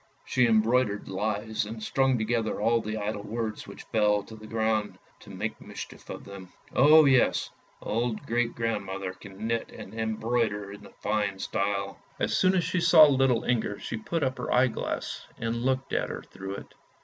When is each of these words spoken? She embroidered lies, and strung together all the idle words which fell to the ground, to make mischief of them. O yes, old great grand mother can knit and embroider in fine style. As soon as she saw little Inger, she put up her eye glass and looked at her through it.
She 0.25 0.47
embroidered 0.47 1.07
lies, 1.07 1.63
and 1.63 1.83
strung 1.83 2.17
together 2.17 2.59
all 2.59 2.81
the 2.81 2.97
idle 2.97 3.21
words 3.21 3.67
which 3.67 3.83
fell 3.83 4.23
to 4.23 4.35
the 4.35 4.47
ground, 4.47 4.97
to 5.19 5.29
make 5.29 5.61
mischief 5.61 6.09
of 6.09 6.23
them. 6.25 6.49
O 6.73 7.05
yes, 7.05 7.51
old 7.83 8.25
great 8.25 8.55
grand 8.55 8.83
mother 8.83 9.13
can 9.13 9.45
knit 9.45 9.69
and 9.69 9.93
embroider 9.93 10.71
in 10.73 10.87
fine 11.03 11.37
style. 11.37 11.99
As 12.19 12.35
soon 12.35 12.55
as 12.55 12.63
she 12.63 12.81
saw 12.81 13.05
little 13.05 13.43
Inger, 13.43 13.77
she 13.77 13.95
put 13.95 14.23
up 14.23 14.39
her 14.39 14.51
eye 14.51 14.69
glass 14.69 15.27
and 15.37 15.57
looked 15.61 15.93
at 15.93 16.09
her 16.09 16.23
through 16.23 16.55
it. 16.55 16.73